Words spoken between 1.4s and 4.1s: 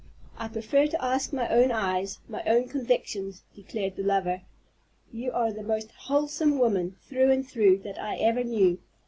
own eyes, my own convictions," declared the